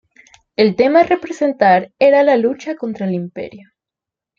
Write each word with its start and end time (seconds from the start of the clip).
El 0.55 0.75
tema 0.75 1.01
a 1.01 1.03
representar, 1.03 1.91
era 1.99 2.23
la 2.23 2.35
lucha 2.35 2.73
contra 2.75 3.05
el 3.05 3.13
Imperio. 3.13 3.69